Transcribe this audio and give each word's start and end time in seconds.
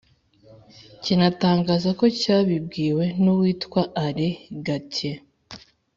kinatangaza 1.03 1.89
ko 1.99 2.05
cyabibwiwe 2.19 3.05
n'uwitwa 3.23 3.81
alain 4.05 4.33
gauthier, 4.65 5.19